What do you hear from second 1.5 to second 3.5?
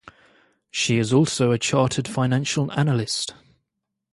a Chartered Financial Analyst.